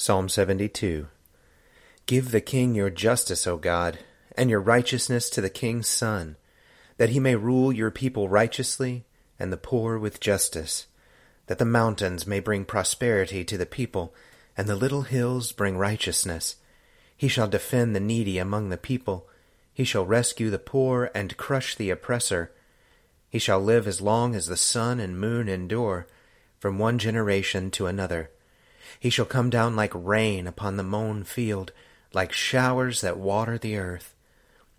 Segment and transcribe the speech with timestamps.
[0.00, 1.08] Psalm 72
[2.06, 3.98] Give the king your justice, O God,
[4.36, 6.36] and your righteousness to the king's son,
[6.98, 9.06] that he may rule your people righteously,
[9.40, 10.86] and the poor with justice
[11.48, 14.14] that the mountains may bring prosperity to the people,
[14.56, 16.54] and the little hills bring righteousness.
[17.16, 19.26] He shall defend the needy among the people.
[19.74, 22.52] He shall rescue the poor and crush the oppressor.
[23.28, 26.06] He shall live as long as the sun and moon endure,
[26.60, 28.30] from one generation to another.
[28.98, 31.72] He shall come down like rain upon the mown field,
[32.12, 34.14] like showers that water the earth.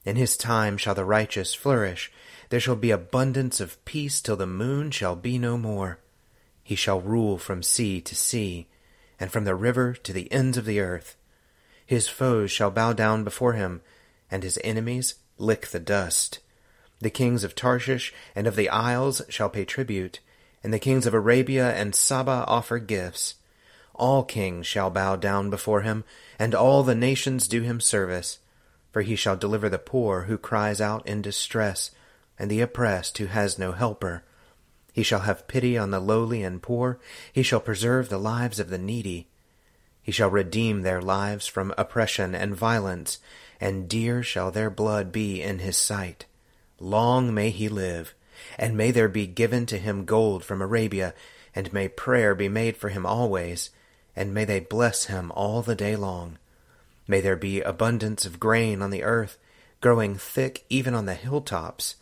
[0.05, 2.11] In his time shall the righteous flourish.
[2.49, 5.99] There shall be abundance of peace till the moon shall be no more.
[6.63, 8.67] He shall rule from sea to sea,
[9.19, 11.15] and from the river to the ends of the earth.
[11.85, 13.81] His foes shall bow down before him,
[14.31, 16.39] and his enemies lick the dust.
[16.99, 20.19] The kings of Tarshish and of the isles shall pay tribute,
[20.63, 23.35] and the kings of Arabia and Saba offer gifts.
[23.99, 26.05] All kings shall bow down before him,
[26.39, 28.39] and all the nations do him service.
[28.93, 31.91] For he shall deliver the poor who cries out in distress,
[32.39, 34.23] and the oppressed who has no helper.
[34.93, 36.97] He shall have pity on the lowly and poor.
[37.33, 39.27] He shall preserve the lives of the needy.
[40.01, 43.19] He shall redeem their lives from oppression and violence,
[43.59, 46.25] and dear shall their blood be in his sight.
[46.79, 48.15] Long may he live,
[48.57, 51.13] and may there be given to him gold from Arabia,
[51.53, 53.71] and may prayer be made for him always,
[54.19, 56.37] and may they bless him all the day long.
[57.07, 59.37] May there be abundance of grain on the earth,
[59.79, 61.95] growing thick even on the hilltops.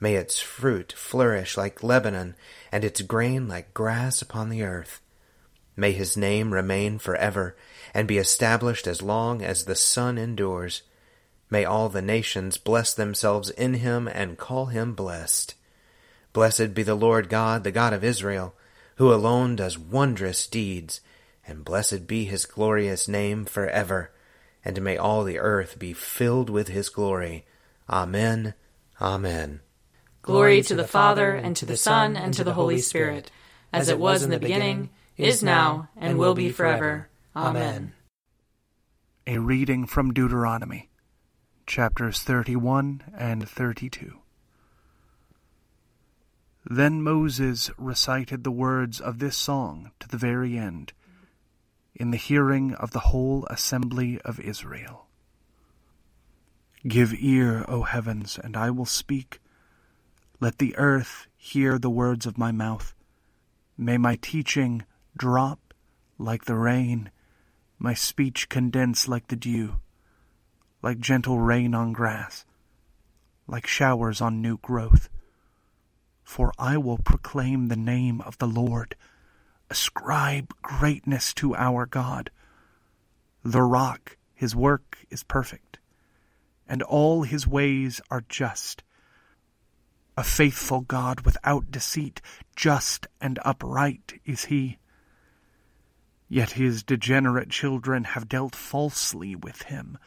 [0.00, 2.34] May its fruit flourish like Lebanon,
[2.72, 5.00] and its grain like grass upon the earth.
[5.76, 7.54] May his name remain forever,
[7.94, 10.82] and be established as long as the sun endures.
[11.48, 15.54] May all the nations bless themselves in him and call him blessed.
[16.32, 18.56] Blessed be the Lord God, the God of Israel,
[18.96, 21.00] who alone does wondrous deeds,
[21.46, 24.12] and blessed be his glorious name forever.
[24.64, 27.44] And may all the earth be filled with his glory.
[27.90, 28.54] Amen.
[29.00, 29.60] Amen.
[30.22, 33.32] Glory to the Father, and to the Son, and to the Holy Spirit,
[33.72, 37.08] as it was in the beginning, is now, and will be forever.
[37.34, 37.92] Amen.
[39.26, 40.90] A reading from Deuteronomy,
[41.66, 44.18] chapters 31 and 32.
[46.64, 50.92] Then Moses recited the words of this song to the very end,
[51.94, 55.06] in the hearing of the whole assembly of Israel.
[56.86, 59.40] Give ear, O heavens, and I will speak.
[60.40, 62.94] Let the earth hear the words of my mouth.
[63.78, 64.84] May my teaching
[65.16, 65.74] drop
[66.18, 67.10] like the rain,
[67.78, 69.76] my speech condense like the dew,
[70.82, 72.44] like gentle rain on grass,
[73.46, 75.08] like showers on new growth.
[76.24, 78.96] For I will proclaim the name of the Lord,
[79.72, 82.30] ascribe greatness to our God.
[83.42, 85.72] The rock, his work is perfect
[86.72, 88.82] and all his ways are just.
[90.16, 92.22] A faithful God without deceit,
[92.56, 94.78] just and upright is he.
[96.30, 99.98] Yet his degenerate children have dealt falsely with him,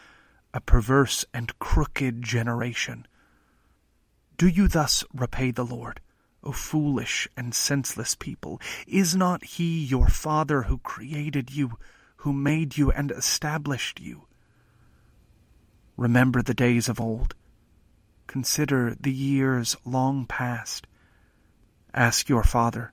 [0.55, 3.05] a perverse and crooked generation.
[4.35, 6.01] Do you thus repay the Lord,
[6.45, 8.61] O foolish and senseless people?
[8.87, 11.77] Is not he your Father who created you,
[12.17, 14.27] who made you and established you?
[15.97, 17.35] Remember the days of old.
[18.27, 20.87] Consider the years long past.
[21.93, 22.91] Ask your Father,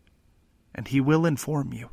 [0.75, 1.90] and he will inform you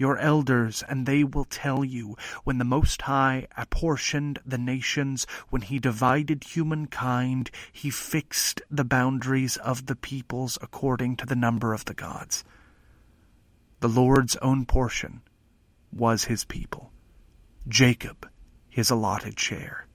[0.00, 5.60] your elders, and they will tell you when the Most High apportioned the nations, when
[5.60, 11.84] he divided humankind, he fixed the boundaries of the peoples according to the number of
[11.84, 12.44] the gods.
[13.80, 15.20] The Lord's own portion
[15.92, 16.90] was his people,
[17.68, 18.26] Jacob
[18.70, 19.86] his allotted share.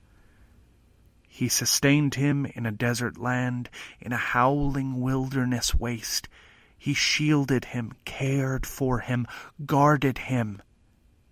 [1.27, 6.29] He sustained him in a desert land, in a howling wilderness waste.
[6.77, 9.27] He shielded him, cared for him,
[9.65, 10.61] guarded him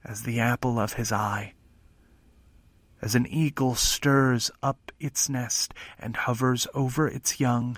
[0.04, 1.54] as the apple of his eye.
[3.02, 7.78] As an eagle stirs up its nest and hovers over its young,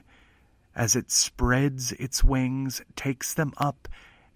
[0.75, 3.87] as it spreads its wings, takes them up,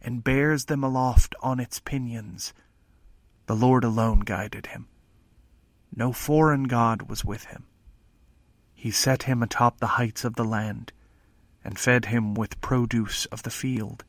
[0.02, 2.54] and bears them aloft on its pinions,
[3.46, 4.88] the Lord alone guided him.
[5.96, 7.66] No foreign God was with him.
[8.74, 10.94] He set him atop the heights of the land
[11.64, 14.04] and fed him with produce of the field.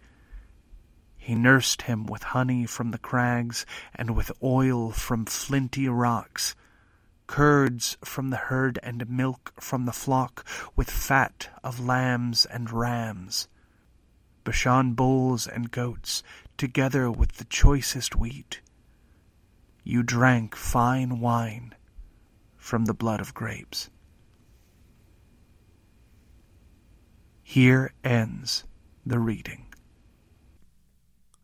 [1.17, 6.55] He nursed him with honey from the crags, and with oil from flinty rocks,
[7.27, 10.45] curds from the herd, and milk from the flock,
[10.75, 13.49] with fat of lambs and rams,
[14.45, 16.23] Bashan bulls and goats,
[16.57, 18.61] together with the choicest wheat.
[19.85, 21.75] You drank fine wine
[22.57, 23.91] from the blood of grapes.
[27.51, 28.63] Here ends
[29.05, 29.67] the reading.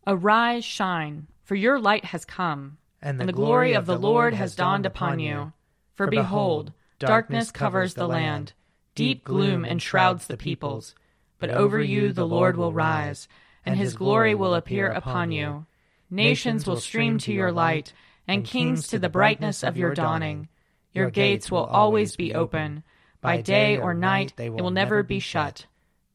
[0.07, 3.97] Arise, shine, for your light has come, and the, and the glory, glory of the
[3.97, 5.51] Lord has dawned upon you.
[5.95, 8.53] For, for behold, darkness covers the land,
[8.95, 10.95] deep gloom enshrouds the peoples.
[11.39, 13.27] But over you the Lord will rise,
[13.65, 15.65] and his glory will appear upon you.
[16.09, 17.91] Nations will stream to your light,
[18.25, 20.47] and kings to the brightness of your dawning.
[20.93, 22.83] Your gates will always be open.
[23.19, 25.65] By day or night they will never be shut.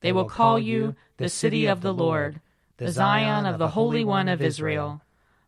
[0.02, 2.40] They will call you the city of the Lord,
[2.76, 5.00] the Zion of the Holy One of Israel.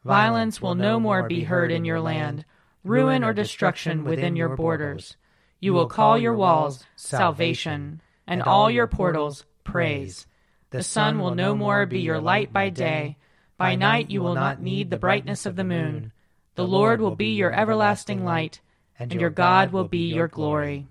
[0.04, 2.44] Violence will no more be heard in your land,
[2.84, 5.16] ruin or destruction within your borders.
[5.58, 10.26] You will call your walls salvation, and all your portals praise.
[10.70, 13.16] The sun will no more be your light by day.
[13.56, 16.12] By night you will not need the brightness of the moon.
[16.54, 18.60] The Lord will be your everlasting light,
[18.98, 20.86] and your God will be your glory.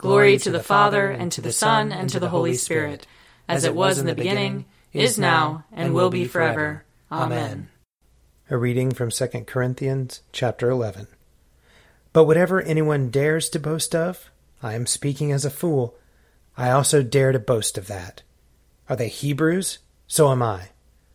[0.00, 3.06] Glory to the Father, and to the Son, and to the Holy Spirit,
[3.46, 4.64] as it was in the beginning,
[4.94, 6.84] is now, and will be forever.
[7.12, 7.68] Amen.
[8.48, 11.06] A reading from 2 Corinthians chapter 11.
[12.14, 14.30] But whatever anyone dares to boast of,
[14.62, 15.98] I am speaking as a fool.
[16.56, 18.22] I also dare to boast of that.
[18.88, 19.80] Are they Hebrews?
[20.06, 20.70] So am I.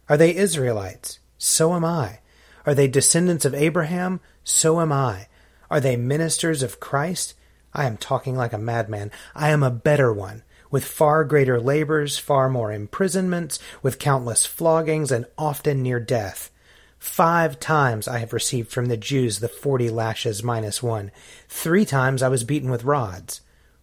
[0.08, 1.18] Are they Israelites?
[1.40, 2.20] So am I.
[2.68, 4.20] Are they descendants of Abraham?
[4.44, 5.26] So am I.
[5.72, 7.34] Are they ministers of Christ?
[7.76, 9.12] I am talking like a madman.
[9.36, 15.12] I am a better one, with far greater labors, far more imprisonments, with countless floggings,
[15.12, 16.50] and often near death.
[16.98, 21.12] Five times I have received from the Jews the forty lashes minus one.
[21.50, 23.42] Three times I was beaten with rods.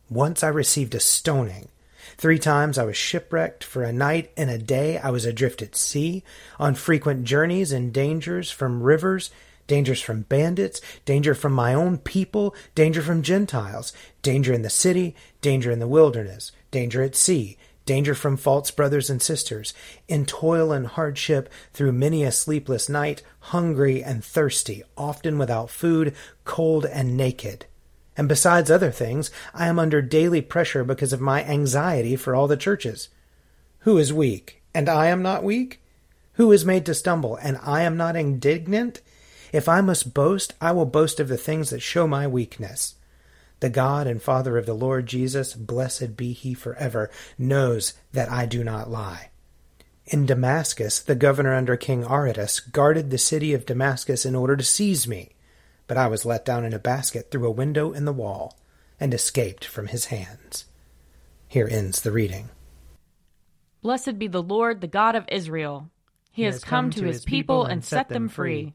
[0.08, 1.68] Once I received a stoning.
[2.16, 3.62] Three times I was shipwrecked.
[3.62, 6.24] For a night and a day I was adrift at sea,
[6.58, 9.30] on frequent journeys and dangers from rivers
[9.72, 15.16] dangers from bandits, danger from my own people, danger from Gentiles, danger in the city,
[15.40, 19.72] danger in the wilderness, danger at sea, danger from false brothers and sisters,
[20.08, 26.14] in toil and hardship, through many a sleepless night, hungry and thirsty, often without food,
[26.44, 27.64] cold and naked.
[28.14, 32.46] And besides other things, I am under daily pressure because of my anxiety for all
[32.46, 33.08] the churches.
[33.80, 35.80] Who is weak, and I am not weak?
[36.34, 39.00] Who is made to stumble, and I am not indignant?
[39.52, 42.94] If I must boast, I will boast of the things that show my weakness.
[43.60, 48.46] The God and Father of the Lord Jesus, blessed be he forever, knows that I
[48.46, 49.30] do not lie.
[50.06, 54.64] In Damascus, the governor under King Aretas guarded the city of Damascus in order to
[54.64, 55.30] seize me,
[55.86, 58.58] but I was let down in a basket through a window in the wall
[58.98, 60.64] and escaped from his hands.
[61.46, 62.48] Here ends the reading.
[63.82, 65.90] Blessed be the Lord, the God of Israel.
[66.30, 68.74] He, he has come, come to his people and set them free.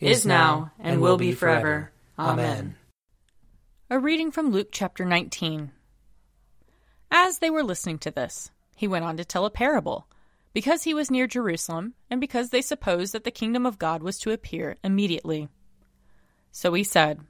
[0.00, 1.92] is now, and will be forever.
[2.18, 2.76] Amen.
[3.88, 5.70] A reading from Luke chapter 19.
[7.10, 10.06] As they were listening to this, he went on to tell a parable,
[10.52, 14.18] because he was near Jerusalem, and because they supposed that the kingdom of God was
[14.18, 15.48] to appear immediately.
[16.50, 17.20] So he said,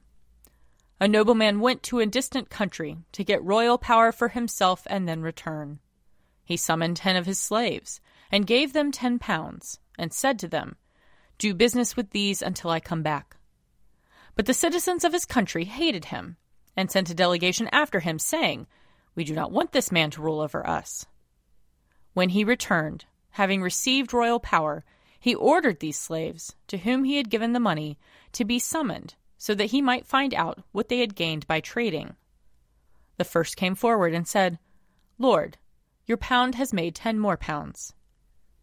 [1.00, 5.22] A nobleman went to a distant country to get royal power for himself and then
[5.22, 5.78] return.
[6.44, 10.76] He summoned ten of his slaves, and gave them ten pounds, and said to them,
[11.38, 13.36] Do business with these until I come back.
[14.34, 16.36] But the citizens of his country hated him
[16.76, 18.66] and sent a delegation after him, saying,
[19.14, 21.06] We do not want this man to rule over us.
[22.14, 24.84] When he returned, having received royal power,
[25.18, 27.98] he ordered these slaves, to whom he had given the money,
[28.32, 32.16] to be summoned, so that he might find out what they had gained by trading.
[33.16, 34.58] The first came forward and said,
[35.18, 35.58] Lord,
[36.06, 37.94] your pound has made ten more pounds.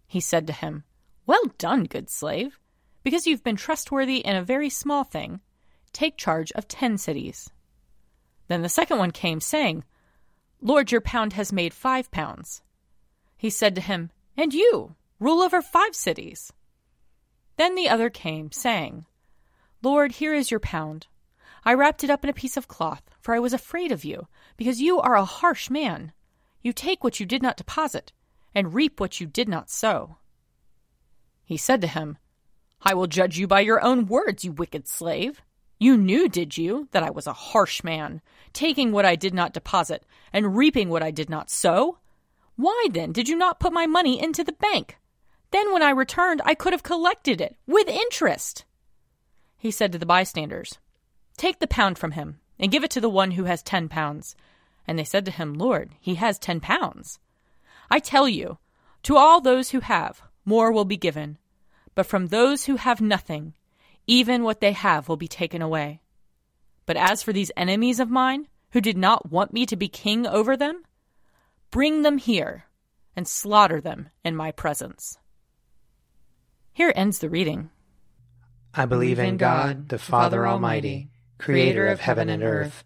[0.08, 0.84] He said to him,
[1.25, 2.60] Well done, good slave.
[3.03, 5.41] Because you've been trustworthy in a very small thing,
[5.91, 7.50] take charge of ten cities.
[8.48, 9.83] Then the second one came, saying,
[10.62, 12.62] Lord, your pound has made five pounds.
[13.38, 16.53] He said to him, And you, rule over five cities.
[17.57, 19.05] Then the other came, saying,
[19.81, 21.07] Lord, here is your pound.
[21.65, 24.27] I wrapped it up in a piece of cloth, for I was afraid of you,
[24.57, 26.13] because you are a harsh man.
[26.62, 28.13] You take what you did not deposit,
[28.55, 30.17] and reap what you did not sow.
[31.43, 32.17] He said to him,
[32.83, 35.41] I will judge you by your own words, you wicked slave.
[35.79, 38.21] You knew, did you, that I was a harsh man,
[38.51, 41.99] taking what I did not deposit and reaping what I did not sow?
[42.55, 44.97] Why then did you not put my money into the bank?
[45.51, 48.65] Then when I returned, I could have collected it with interest.
[49.57, 50.77] He said to the bystanders,
[51.37, 54.35] Take the pound from him and give it to the one who has ten pounds.
[54.87, 57.19] And they said to him, Lord, he has ten pounds.
[57.89, 58.57] I tell you,
[59.03, 61.37] to all those who have, more will be given,
[61.95, 63.53] but from those who have nothing,
[64.07, 66.01] even what they have will be taken away.
[66.85, 70.25] But as for these enemies of mine, who did not want me to be king
[70.25, 70.83] over them,
[71.71, 72.65] bring them here
[73.15, 75.17] and slaughter them in my presence.
[76.73, 77.69] Here ends the reading.
[78.73, 82.83] I believe in God, the Father Almighty, creator of heaven and earth.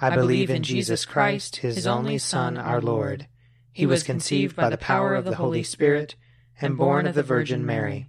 [0.00, 3.28] I believe in Jesus Christ, his only Son, our Lord.
[3.72, 6.16] He was conceived by the power of the Holy Spirit
[6.60, 8.08] and born of the Virgin Mary.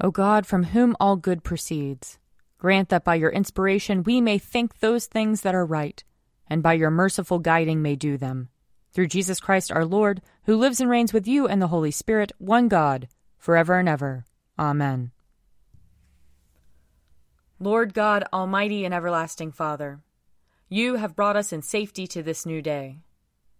[0.00, 2.18] O God, from whom all good proceeds,
[2.58, 6.02] Grant that by your inspiration we may think those things that are right,
[6.48, 8.48] and by your merciful guiding may do them.
[8.92, 12.32] Through Jesus Christ our Lord, who lives and reigns with you and the Holy Spirit,
[12.38, 13.06] one God,
[13.38, 14.24] forever and ever.
[14.58, 15.12] Amen.
[17.60, 20.00] Lord God, Almighty and everlasting Father,
[20.68, 22.98] you have brought us in safety to this new day.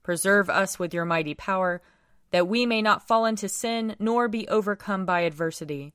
[0.02, 1.82] Preserve us with your mighty power,
[2.32, 5.94] that we may not fall into sin nor be overcome by adversity.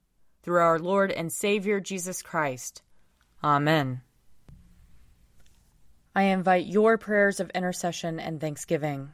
[0.43, 2.81] Through our Lord and Savior Jesus Christ.
[3.43, 4.01] Amen.
[6.15, 9.11] I invite your prayers of intercession and thanksgiving.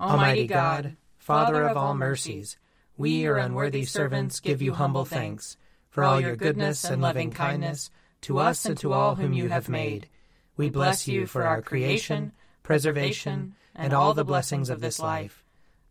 [0.00, 2.58] Almighty God, Father of all mercies,
[2.96, 5.56] we, your unworthy servants, give you humble thanks
[5.88, 7.90] for all your goodness and loving kindness
[8.22, 10.08] to us and to all whom you have made.
[10.56, 12.32] We bless you for our creation,
[12.62, 15.43] preservation, and all the blessings of this life,